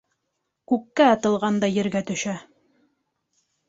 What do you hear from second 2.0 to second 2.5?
төшә.